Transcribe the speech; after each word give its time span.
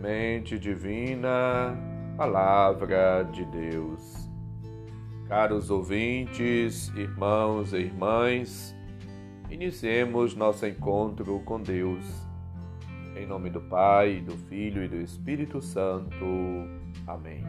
Semente 0.00 0.58
divina, 0.58 1.76
Palavra 2.16 3.22
de 3.30 3.44
Deus. 3.44 4.30
Caros 5.28 5.70
ouvintes, 5.70 6.88
irmãos 6.96 7.74
e 7.74 7.80
irmãs, 7.80 8.74
iniciemos 9.50 10.34
nosso 10.34 10.66
encontro 10.66 11.38
com 11.40 11.60
Deus. 11.60 12.02
Em 13.14 13.26
nome 13.26 13.50
do 13.50 13.60
Pai, 13.60 14.22
do 14.22 14.34
Filho 14.48 14.82
e 14.82 14.88
do 14.88 14.96
Espírito 14.96 15.60
Santo. 15.60 16.24
Amém. 17.06 17.44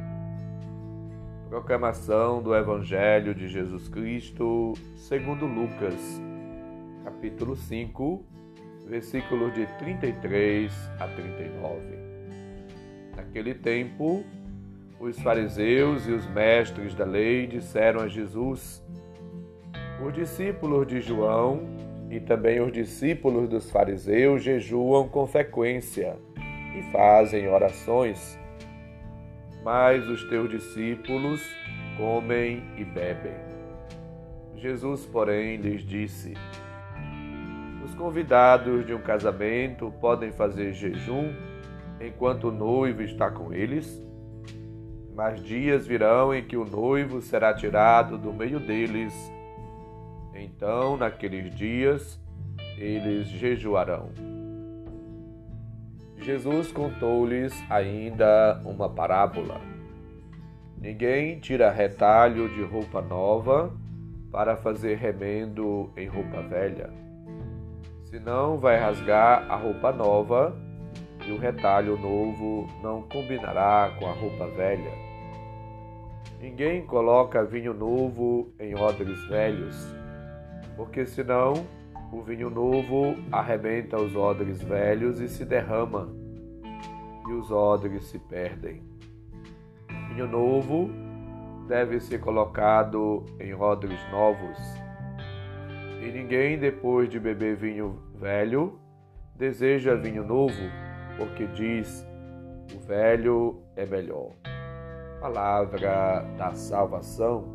Proclamação 1.47 2.43
do 2.43 2.53
Evangelho 2.53 3.33
de 3.33 3.47
Jesus 3.47 3.87
Cristo, 3.87 4.73
segundo 4.97 5.45
Lucas, 5.45 6.21
capítulo 7.05 7.55
5, 7.55 8.25
versículos 8.89 9.53
de 9.53 9.65
33 9.77 10.73
a 10.99 11.07
39. 11.07 12.20
Naquele 13.15 13.53
tempo, 13.53 14.23
os 14.99 15.19
fariseus 15.19 16.07
e 16.07 16.11
os 16.11 16.25
mestres 16.27 16.93
da 16.93 17.05
lei 17.05 17.47
disseram 17.47 18.01
a 18.01 18.07
Jesus: 18.07 18.83
Os 20.05 20.13
discípulos 20.13 20.87
de 20.87 21.01
João 21.01 21.61
e 22.09 22.19
também 22.19 22.61
os 22.61 22.71
discípulos 22.71 23.49
dos 23.49 23.71
fariseus 23.71 24.43
jejuam 24.43 25.07
com 25.07 25.25
frequência 25.25 26.17
e 26.77 26.83
fazem 26.91 27.47
orações, 27.47 28.37
mas 29.63 30.07
os 30.07 30.23
teus 30.25 30.49
discípulos 30.49 31.41
comem 31.97 32.63
e 32.77 32.83
bebem. 32.83 33.33
Jesus, 34.55 35.05
porém, 35.05 35.57
lhes 35.57 35.81
disse: 35.81 36.35
Os 37.83 37.95
convidados 37.95 38.85
de 38.85 38.93
um 38.93 39.01
casamento 39.01 39.91
podem 39.99 40.31
fazer 40.31 40.73
jejum 40.73 41.33
enquanto 42.07 42.49
o 42.49 42.51
noivo 42.51 43.01
está 43.01 43.29
com 43.29 43.53
eles? 43.53 44.01
Mas 45.15 45.43
dias 45.43 45.85
virão 45.85 46.33
em 46.33 46.43
que 46.43 46.57
o 46.57 46.65
noivo 46.65 47.21
será 47.21 47.53
tirado 47.53 48.17
do 48.17 48.33
meio 48.33 48.59
deles. 48.59 49.13
Então, 50.33 50.97
naqueles 50.97 51.53
dias, 51.53 52.19
eles 52.77 53.27
jejuarão. 53.27 54.09
Jesus 56.17 56.71
contou-lhes 56.71 57.53
ainda 57.69 58.61
uma 58.63 58.87
parábola. 58.89 59.59
Ninguém 60.77 61.39
tira 61.39 61.71
retalho 61.71 62.49
de 62.49 62.63
roupa 62.63 63.01
nova 63.01 63.71
para 64.31 64.55
fazer 64.55 64.97
remendo 64.97 65.91
em 65.97 66.07
roupa 66.07 66.41
velha. 66.41 66.89
Senão 68.03 68.57
vai 68.57 68.77
rasgar 68.77 69.45
a 69.49 69.55
roupa 69.55 69.91
nova 69.91 70.55
e 71.27 71.31
o 71.31 71.37
retalho 71.37 71.97
novo 71.97 72.67
não 72.81 73.03
combinará 73.03 73.93
com 73.97 74.07
a 74.07 74.13
roupa 74.13 74.47
velha. 74.47 74.91
Ninguém 76.39 76.85
coloca 76.85 77.45
vinho 77.45 77.73
novo 77.73 78.51
em 78.59 78.73
odres 78.75 79.23
velhos, 79.27 79.75
porque 80.75 81.05
senão 81.05 81.53
o 82.11 82.21
vinho 82.21 82.49
novo 82.49 83.15
arrebenta 83.31 83.95
os 83.95 84.15
odres 84.15 84.61
velhos 84.61 85.19
e 85.19 85.29
se 85.29 85.45
derrama, 85.45 86.09
e 87.27 87.31
os 87.33 87.51
odres 87.51 88.05
se 88.05 88.17
perdem. 88.17 88.81
Vinho 90.09 90.27
novo 90.27 90.89
deve 91.67 91.99
ser 91.99 92.19
colocado 92.19 93.23
em 93.39 93.53
odres 93.53 93.99
novos. 94.11 94.57
E 96.01 96.11
ninguém, 96.11 96.57
depois 96.57 97.07
de 97.07 97.19
beber 97.19 97.55
vinho 97.55 97.99
velho, 98.15 98.79
deseja 99.35 99.95
vinho 99.95 100.25
novo 100.25 100.90
porque 101.17 101.47
diz: 101.47 102.07
o 102.73 102.79
velho 102.79 103.61
é 103.75 103.85
melhor. 103.85 104.31
Palavra 105.19 106.25
da 106.37 106.53
salvação, 106.53 107.45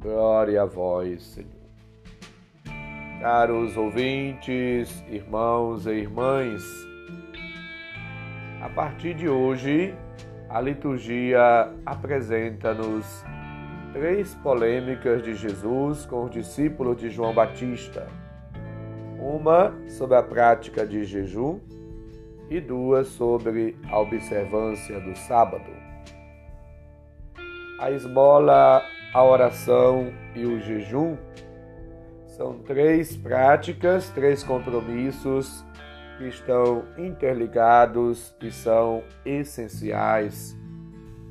glória 0.00 0.62
a 0.62 0.66
vós, 0.66 1.22
Senhor. 1.22 1.50
Caros 3.20 3.76
ouvintes, 3.76 5.04
irmãos 5.10 5.86
e 5.86 5.90
irmãs, 5.90 6.62
a 8.62 8.68
partir 8.68 9.14
de 9.14 9.26
hoje, 9.26 9.94
a 10.50 10.60
liturgia 10.60 11.72
apresenta-nos 11.86 13.24
três 13.92 14.34
polêmicas 14.36 15.22
de 15.22 15.34
Jesus 15.34 16.04
com 16.04 16.24
os 16.24 16.30
discípulos 16.30 16.98
de 16.98 17.08
João 17.08 17.32
Batista. 17.32 18.06
Uma 19.18 19.74
sobre 19.88 20.16
a 20.16 20.22
prática 20.22 20.86
de 20.86 21.04
jejum, 21.04 21.58
e 22.50 22.60
duas 22.60 23.06
sobre 23.06 23.76
a 23.88 23.98
observância 24.00 25.00
do 25.00 25.16
sábado. 25.16 25.70
A 27.78 27.90
esmola, 27.92 28.82
a 29.14 29.24
oração 29.24 30.12
e 30.34 30.44
o 30.44 30.60
jejum 30.60 31.16
são 32.26 32.58
três 32.58 33.16
práticas, 33.16 34.10
três 34.10 34.42
compromissos 34.42 35.64
que 36.18 36.24
estão 36.24 36.84
interligados 36.98 38.34
e 38.42 38.50
são 38.50 39.02
essenciais, 39.24 40.54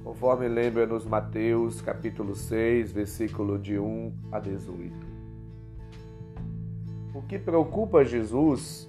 conforme 0.04 0.48
lembra 0.48 0.88
nos 0.88 1.06
Mateus 1.06 1.82
capítulo 1.82 2.34
6, 2.34 2.92
versículo 2.94 3.60
de 3.60 3.78
1 3.78 4.14
a 4.32 4.40
18. 4.40 5.08
O 7.14 7.22
que 7.24 7.38
preocupa 7.38 8.04
Jesus 8.04 8.89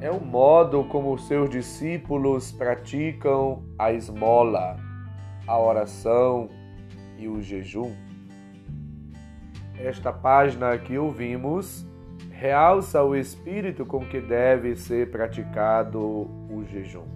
é 0.00 0.10
o 0.10 0.20
modo 0.20 0.84
como 0.84 1.18
seus 1.18 1.50
discípulos 1.50 2.52
praticam 2.52 3.64
a 3.76 3.92
esmola, 3.92 4.76
a 5.46 5.58
oração 5.58 6.48
e 7.16 7.26
o 7.26 7.42
jejum. 7.42 7.92
Esta 9.76 10.12
página 10.12 10.78
que 10.78 10.96
ouvimos 10.96 11.84
realça 12.30 13.02
o 13.02 13.16
espírito 13.16 13.84
com 13.84 14.06
que 14.06 14.20
deve 14.20 14.76
ser 14.76 15.10
praticado 15.10 16.00
o 16.00 16.64
jejum. 16.70 17.06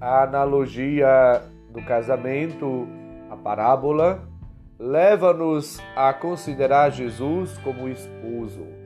A 0.00 0.22
analogia 0.22 1.42
do 1.70 1.84
casamento, 1.84 2.86
a 3.28 3.36
parábola, 3.36 4.22
leva-nos 4.78 5.80
a 5.96 6.12
considerar 6.12 6.90
Jesus 6.90 7.58
como 7.58 7.88
esposo 7.88 8.77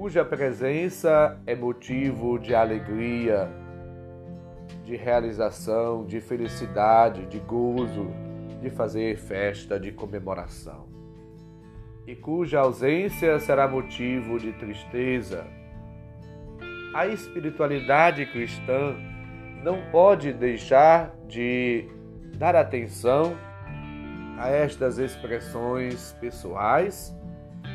cuja 0.00 0.24
presença 0.24 1.38
é 1.46 1.54
motivo 1.54 2.38
de 2.38 2.54
alegria, 2.54 3.50
de 4.82 4.96
realização, 4.96 6.06
de 6.06 6.22
felicidade, 6.22 7.26
de 7.26 7.38
gozo, 7.38 8.06
de 8.62 8.70
fazer 8.70 9.18
festa, 9.18 9.78
de 9.78 9.92
comemoração, 9.92 10.88
e 12.06 12.16
cuja 12.16 12.60
ausência 12.60 13.38
será 13.40 13.68
motivo 13.68 14.38
de 14.38 14.54
tristeza. 14.54 15.46
A 16.94 17.06
espiritualidade 17.06 18.24
cristã 18.24 18.96
não 19.62 19.82
pode 19.92 20.32
deixar 20.32 21.14
de 21.28 21.84
dar 22.38 22.56
atenção 22.56 23.36
a 24.38 24.48
estas 24.48 24.96
expressões 24.96 26.16
pessoais 26.18 27.14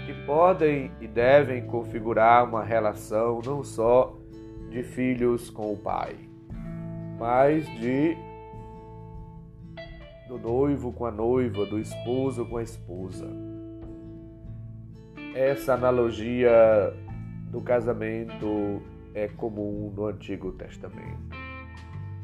que 0.05 0.13
podem 0.25 0.91
e 1.01 1.07
devem 1.07 1.65
configurar 1.65 2.47
uma 2.47 2.63
relação 2.63 3.41
não 3.43 3.63
só 3.63 4.15
de 4.69 4.83
filhos 4.83 5.49
com 5.49 5.73
o 5.73 5.77
pai, 5.77 6.15
mas 7.17 7.65
de 7.79 8.15
do 10.27 10.37
noivo 10.37 10.91
com 10.91 11.05
a 11.05 11.11
noiva, 11.11 11.65
do 11.65 11.79
esposo 11.79 12.45
com 12.45 12.57
a 12.57 12.63
esposa. 12.63 13.27
Essa 15.35 15.73
analogia 15.73 16.93
do 17.51 17.61
casamento 17.61 18.81
é 19.13 19.27
comum 19.27 19.91
no 19.95 20.07
Antigo 20.07 20.51
Testamento. 20.51 21.35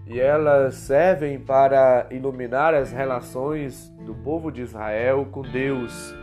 E 0.08 0.20
elas 0.20 0.76
servem 0.76 1.40
para 1.40 2.08
iluminar 2.12 2.74
as 2.74 2.92
relações 2.92 3.90
do 4.06 4.14
povo 4.16 4.52
de 4.52 4.62
Israel 4.62 5.28
com 5.32 5.42
Deus 5.42 6.21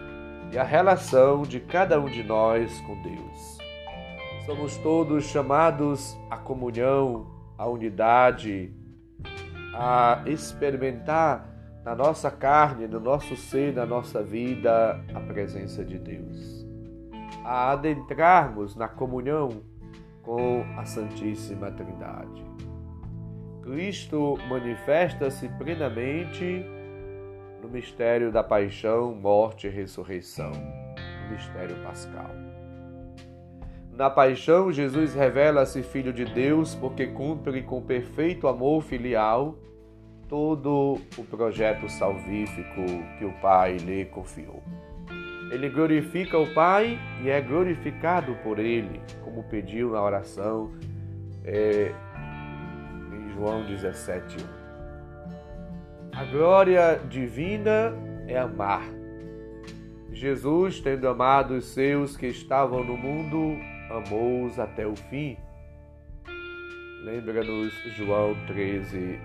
e 0.53 0.59
a 0.59 0.65
relação 0.65 1.43
de 1.43 1.61
cada 1.61 2.01
um 2.01 2.07
de 2.07 2.23
nós 2.23 2.81
com 2.81 3.01
Deus. 3.03 3.59
Somos 4.47 4.77
todos 4.79 5.25
chamados 5.25 6.17
à 6.31 6.37
comunhão, 6.37 7.27
à 7.59 7.67
unidade, 7.67 8.73
a 9.75 10.23
experimentar 10.27 11.47
na 11.85 11.95
nossa 11.95 12.31
carne, 12.31 12.87
no 12.87 12.99
nosso 12.99 13.37
ser, 13.37 13.75
na 13.75 13.85
nossa 13.85 14.23
vida, 14.23 15.05
a 15.15 15.21
presença 15.21 15.85
de 15.85 15.99
Deus. 15.99 16.67
A 17.45 17.73
adentrarmos 17.73 18.75
na 18.75 18.89
comunhão 18.89 19.63
com 20.23 20.65
a 20.77 20.85
Santíssima 20.85 21.71
Trindade. 21.71 22.45
Cristo 23.63 24.39
manifesta-se 24.49 25.49
plenamente 25.51 26.65
no 27.69 27.75
mistério 27.75 28.33
da 28.33 28.43
paixão, 28.43 29.15
morte 29.15 29.67
e 29.67 29.71
ressurreição, 29.71 30.51
no 30.51 31.31
mistério 31.31 31.77
pascal. 31.85 32.31
Na 33.93 34.09
paixão, 34.09 34.73
Jesus 34.73 35.15
revela-se 35.15 35.83
Filho 35.83 36.13
de 36.13 36.25
Deus 36.25 36.75
porque 36.75 37.09
cumpre 37.09 37.63
com 37.63 37.83
perfeito 37.83 38.49
amor 38.49 38.83
filial 38.83 39.59
todo 40.29 40.99
o 41.17 41.25
projeto 41.25 41.89
salvífico 41.89 42.85
que 43.19 43.25
o 43.25 43.33
Pai 43.41 43.77
lhe 43.77 44.07
confiou. 44.07 44.63
Ele 45.51 45.69
glorifica 45.69 46.39
o 46.39 46.55
Pai 46.55 46.99
e 47.23 47.29
é 47.29 47.41
glorificado 47.41 48.35
por 48.37 48.59
Ele, 48.59 49.01
como 49.23 49.43
pediu 49.45 49.91
na 49.91 50.03
oração 50.03 50.73
é, 51.45 51.93
em 53.13 53.31
João 53.35 53.65
17. 53.67 54.58
A 56.19 56.25
glória 56.25 57.01
divina 57.09 57.95
é 58.27 58.37
amar. 58.37 58.83
Jesus, 60.11 60.81
tendo 60.81 61.07
amado 61.07 61.55
os 61.55 61.67
seus 61.67 62.17
que 62.17 62.27
estavam 62.27 62.83
no 62.83 62.97
mundo, 62.97 63.57
amou-os 63.89 64.59
até 64.59 64.85
o 64.85 64.97
fim. 64.97 65.37
Lembra-nos 67.05 67.73
João 67.97 68.35
13, 68.49 69.21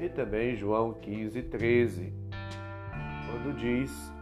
1 0.00 0.04
e 0.04 0.08
também 0.08 0.56
João 0.56 0.94
15, 0.94 1.42
13, 1.42 2.12
quando 3.30 3.56
diz 3.56 4.12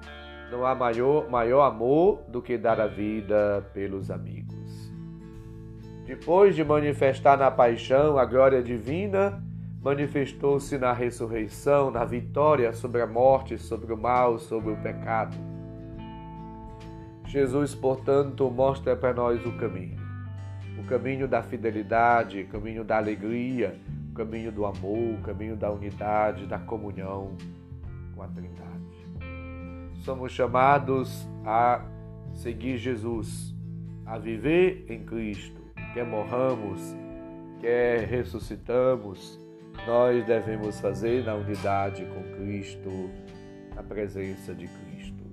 não 0.50 0.66
há 0.66 0.74
maior, 0.74 1.30
maior 1.30 1.62
amor 1.62 2.22
do 2.28 2.42
que 2.42 2.58
dar 2.58 2.78
a 2.78 2.86
vida 2.86 3.66
pelos 3.72 4.10
amigos. 4.10 4.92
Depois 6.04 6.54
de 6.54 6.62
manifestar 6.62 7.38
na 7.38 7.50
paixão 7.50 8.18
a 8.18 8.26
glória 8.26 8.62
divina, 8.62 9.42
manifestou-se 9.86 10.76
na 10.76 10.92
ressurreição, 10.92 11.92
na 11.92 12.04
vitória 12.04 12.72
sobre 12.72 13.00
a 13.02 13.06
morte, 13.06 13.56
sobre 13.56 13.92
o 13.92 13.96
mal, 13.96 14.36
sobre 14.36 14.72
o 14.72 14.76
pecado. 14.76 15.36
Jesus, 17.24 17.72
portanto, 17.72 18.50
mostra 18.50 18.96
para 18.96 19.14
nós 19.14 19.46
o 19.46 19.56
caminho. 19.56 20.04
O 20.76 20.84
caminho 20.88 21.28
da 21.28 21.40
fidelidade, 21.40 22.40
o 22.40 22.48
caminho 22.48 22.82
da 22.82 22.96
alegria, 22.96 23.80
o 24.10 24.12
caminho 24.12 24.50
do 24.50 24.66
amor, 24.66 25.20
o 25.20 25.22
caminho 25.22 25.54
da 25.54 25.70
unidade, 25.70 26.46
da 26.46 26.58
comunhão 26.58 27.36
com 28.12 28.22
a 28.24 28.26
Trindade 28.26 28.66
somos 30.00 30.32
chamados 30.32 31.28
a 31.44 31.84
seguir 32.32 32.76
Jesus, 32.76 33.54
a 34.04 34.18
viver 34.18 34.84
em 34.88 35.04
Cristo. 35.04 35.60
Quer 35.94 36.04
morramos, 36.04 36.80
quer 37.60 38.06
ressuscitamos, 38.06 39.45
nós 39.86 40.24
devemos 40.24 40.80
fazer 40.80 41.24
na 41.24 41.34
unidade 41.34 42.04
com 42.06 42.22
Cristo, 42.36 43.10
na 43.74 43.82
presença 43.82 44.54
de 44.54 44.68
Cristo. 44.68 45.24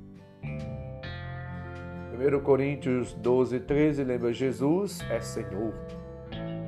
1 2.13 2.39
Coríntios 2.41 3.13
12, 3.13 3.59
13 3.61 4.03
lembra: 4.03 4.31
Jesus 4.31 4.99
é 5.09 5.19
Senhor, 5.19 5.73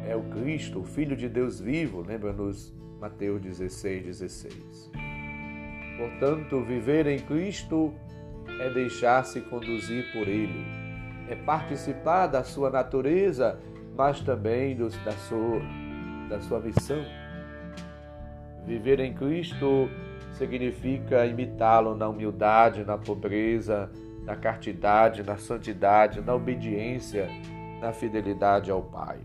é 0.07 0.15
o 0.15 0.23
Cristo, 0.23 0.79
o 0.79 0.83
Filho 0.83 1.15
de 1.15 1.29
Deus 1.29 1.59
vivo, 1.59 2.01
lembra-nos 2.01 2.73
Mateus 2.99 3.41
16, 3.41 4.05
16. 4.05 4.91
Portanto, 5.97 6.61
viver 6.61 7.07
em 7.07 7.19
Cristo 7.19 7.93
é 8.59 8.69
deixar-se 8.69 9.41
conduzir 9.41 10.11
por 10.11 10.27
Ele, 10.27 10.65
é 11.29 11.35
participar 11.35 12.27
da 12.27 12.43
sua 12.43 12.69
natureza, 12.69 13.59
mas 13.95 14.19
também 14.21 14.75
do, 14.75 14.89
da, 15.03 15.11
sua, 15.11 15.61
da 16.29 16.41
sua 16.41 16.59
missão. 16.59 17.03
Viver 18.65 18.99
em 18.99 19.13
Cristo 19.13 19.89
significa 20.33 21.25
imitá-lo 21.25 21.95
na 21.95 22.09
humildade, 22.09 22.83
na 22.83 22.97
pobreza, 22.97 23.89
na 24.23 24.35
castidade, 24.35 25.23
na 25.23 25.37
santidade, 25.37 26.21
na 26.21 26.33
obediência, 26.33 27.29
na 27.79 27.93
fidelidade 27.93 28.71
ao 28.71 28.81
Pai. 28.81 29.19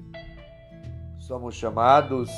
Somos 1.19 1.55
chamados 1.55 2.31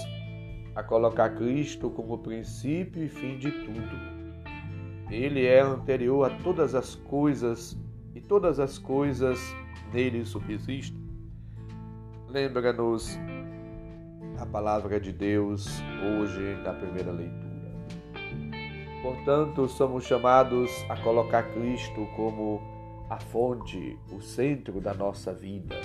a 0.75 0.83
colocar 0.83 1.31
Cristo 1.31 1.91
como 1.91 2.19
princípio 2.19 3.03
e 3.03 3.09
fim 3.09 3.37
de 3.37 3.51
tudo 3.51 4.13
ele 5.13 5.45
é 5.45 5.61
anterior 5.61 6.25
a 6.25 6.31
todas 6.39 6.75
as 6.75 6.95
coisas 6.95 7.79
e 8.15 8.21
todas 8.21 8.59
as 8.59 8.79
coisas 8.79 9.39
nele 9.93 10.25
subsistem. 10.25 11.03
Lembra-nos 12.29 13.19
a 14.43 14.47
palavra 14.47 14.99
de 14.99 15.13
Deus 15.13 15.69
hoje 16.05 16.57
na 16.65 16.73
primeira 16.73 17.13
leitura. 17.13 17.53
Portanto, 19.01 19.69
somos 19.69 20.05
chamados 20.05 20.69
a 20.89 20.97
colocar 20.97 21.45
Cristo 21.53 22.09
como 22.17 22.61
a 23.09 23.21
fonte, 23.21 23.97
o 24.11 24.21
centro 24.21 24.81
da 24.81 24.93
nossa 24.93 25.33
vida. 25.33 25.77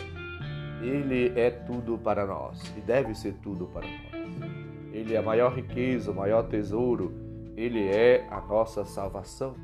Ele 0.82 1.40
é 1.40 1.52
tudo 1.52 2.00
para 2.00 2.26
nós 2.26 2.60
e 2.76 2.82
deve 2.82 3.14
ser 3.14 3.36
tudo 3.44 3.68
para 3.68 3.86
nós. 3.86 4.92
Ele 4.92 5.14
é 5.14 5.20
a 5.20 5.24
maior 5.24 5.54
riqueza, 5.54 6.12
o 6.12 6.16
maior 6.16 6.48
tesouro 6.48 7.14
ele 7.56 7.88
é 7.88 8.26
a 8.32 8.42
nossa 8.42 8.84
salvação. 8.86 9.56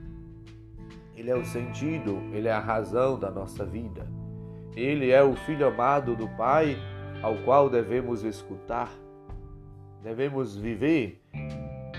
Ele 1.16 1.32
é 1.32 1.36
o 1.36 1.44
sentido, 1.44 2.22
ele 2.32 2.48
é 2.48 2.52
a 2.52 2.60
razão 2.60 3.18
da 3.18 3.32
nossa 3.32 3.66
vida. 3.66 4.08
Ele 4.76 5.10
é 5.10 5.24
o 5.24 5.36
Filho 5.36 5.68
amado 5.68 6.16
do 6.16 6.28
Pai 6.38 6.78
ao 7.24 7.36
qual 7.38 7.70
devemos 7.70 8.24
escutar. 8.24 8.92
Devemos 10.04 10.56
viver 10.58 11.24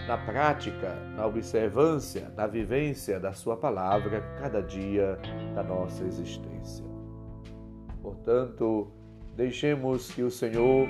na 0.06 0.18
prática, 0.18 0.94
na 1.16 1.26
observância, 1.26 2.30
na 2.36 2.46
vivência 2.46 3.18
da 3.18 3.32
Sua 3.32 3.56
palavra 3.56 4.20
cada 4.38 4.62
dia 4.62 5.18
da 5.54 5.62
nossa 5.62 6.04
existência. 6.04 6.84
Portanto, 8.02 8.92
deixemos 9.34 10.12
que 10.12 10.22
o 10.22 10.30
Senhor 10.30 10.86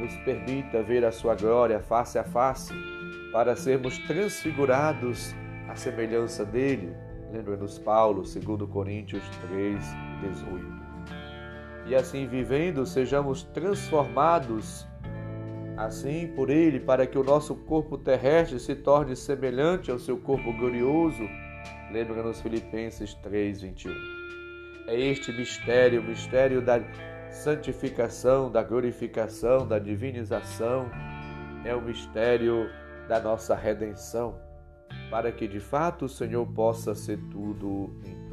nos 0.00 0.14
permita 0.24 0.82
ver 0.82 1.04
a 1.04 1.12
Sua 1.12 1.36
glória 1.36 1.78
face 1.78 2.18
a 2.18 2.24
face 2.24 2.74
para 3.32 3.54
sermos 3.54 3.98
transfigurados 3.98 5.32
à 5.68 5.76
semelhança 5.76 6.44
dele. 6.44 6.92
Lembra-nos 7.32 7.78
Paulo, 7.78 8.22
2 8.22 8.68
Coríntios 8.68 9.22
3, 9.48 9.80
18. 10.22 10.85
E 11.86 11.94
assim 11.94 12.26
vivendo, 12.26 12.84
sejamos 12.84 13.44
transformados 13.44 14.86
assim 15.76 16.26
por 16.34 16.50
ele, 16.50 16.80
para 16.80 17.06
que 17.06 17.18
o 17.18 17.22
nosso 17.22 17.54
corpo 17.54 17.98
terrestre 17.98 18.58
se 18.58 18.74
torne 18.74 19.14
semelhante 19.14 19.90
ao 19.90 19.98
seu 19.98 20.16
corpo 20.18 20.52
glorioso. 20.52 21.22
Lembra-nos 21.92 22.40
Filipenses 22.40 23.14
3, 23.14 23.60
21. 23.60 23.92
É 24.88 24.98
este 24.98 25.32
mistério, 25.32 26.00
o 26.00 26.04
mistério 26.04 26.62
da 26.62 26.80
santificação, 27.30 28.50
da 28.50 28.62
glorificação, 28.62 29.66
da 29.66 29.78
divinização, 29.78 30.90
é 31.64 31.74
o 31.74 31.82
mistério 31.82 32.70
da 33.08 33.20
nossa 33.20 33.54
redenção, 33.54 34.40
para 35.10 35.30
que 35.30 35.46
de 35.46 35.60
fato 35.60 36.06
o 36.06 36.08
Senhor 36.08 36.46
possa 36.46 36.94
ser 36.94 37.18
tudo 37.30 37.92
em. 38.04 38.25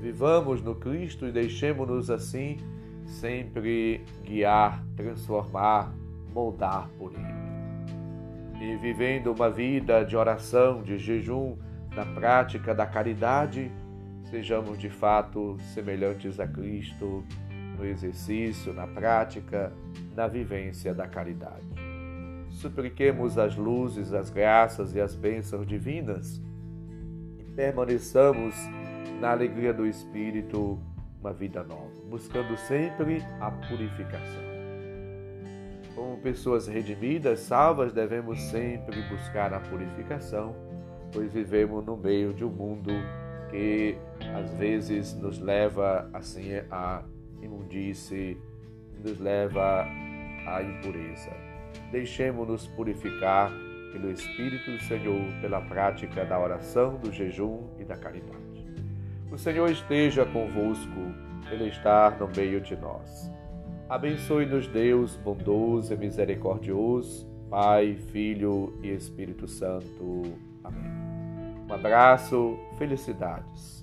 Vivamos 0.00 0.62
no 0.62 0.74
Cristo 0.74 1.26
e 1.26 1.32
deixemos-nos 1.32 2.10
assim 2.10 2.56
sempre 3.04 4.04
guiar, 4.24 4.84
transformar, 4.96 5.92
moldar 6.32 6.88
por 6.98 7.12
Ele. 7.12 8.64
E 8.64 8.76
vivendo 8.76 9.32
uma 9.32 9.50
vida 9.50 10.04
de 10.04 10.16
oração, 10.16 10.82
de 10.82 10.98
jejum, 10.98 11.56
na 11.94 12.06
prática 12.06 12.74
da 12.74 12.86
caridade, 12.86 13.70
sejamos 14.30 14.78
de 14.78 14.88
fato 14.88 15.56
semelhantes 15.74 16.38
a 16.38 16.46
Cristo 16.46 17.24
no 17.76 17.84
exercício, 17.84 18.72
na 18.72 18.86
prática, 18.86 19.72
na 20.14 20.28
vivência 20.28 20.94
da 20.94 21.08
caridade 21.08 21.90
supliquemos 22.50 23.38
as 23.38 23.56
luzes, 23.56 24.12
as 24.12 24.30
graças 24.30 24.94
e 24.94 25.00
as 25.00 25.14
bênçãos 25.14 25.66
divinas 25.66 26.40
e 27.38 27.44
permaneçamos 27.54 28.54
na 29.20 29.32
alegria 29.32 29.72
do 29.72 29.86
Espírito 29.86 30.78
uma 31.20 31.32
vida 31.32 31.62
nova, 31.62 31.90
buscando 32.08 32.56
sempre 32.56 33.22
a 33.38 33.50
purificação. 33.50 34.50
Como 35.94 36.16
pessoas 36.16 36.66
redimidas, 36.66 37.40
salvas, 37.40 37.92
devemos 37.92 38.40
sempre 38.40 39.02
buscar 39.02 39.52
a 39.52 39.60
purificação, 39.60 40.56
pois 41.12 41.30
vivemos 41.34 41.84
no 41.84 41.96
meio 41.96 42.32
de 42.32 42.42
um 42.42 42.48
mundo 42.48 42.90
que 43.50 43.98
às 44.34 44.50
vezes 44.54 45.14
nos 45.14 45.38
leva 45.38 46.08
assim 46.14 46.54
à 46.70 47.02
imundície, 47.42 48.38
nos 49.04 49.18
leva 49.18 49.84
à 50.46 50.62
impureza. 50.62 51.30
Deixemos-nos 51.92 52.66
purificar 52.68 53.52
pelo 53.92 54.10
Espírito 54.10 54.70
do 54.70 54.80
Senhor, 54.84 55.20
pela 55.42 55.60
prática 55.60 56.24
da 56.24 56.40
oração, 56.40 56.96
do 56.96 57.12
jejum 57.12 57.68
e 57.78 57.84
da 57.84 57.96
caridade. 57.96 58.49
O 59.30 59.38
Senhor 59.38 59.70
esteja 59.70 60.26
convosco, 60.26 61.14
Ele 61.50 61.68
está 61.68 62.10
no 62.10 62.28
meio 62.36 62.60
de 62.60 62.76
nós. 62.76 63.30
Abençoe-nos, 63.88 64.66
Deus 64.66 65.16
bondoso 65.16 65.94
e 65.94 65.96
misericordioso, 65.96 67.28
Pai, 67.48 67.96
Filho 68.12 68.78
e 68.82 68.88
Espírito 68.88 69.46
Santo. 69.46 70.22
Amém. 70.64 70.90
Um 71.68 71.72
abraço, 71.72 72.58
felicidades. 72.76 73.79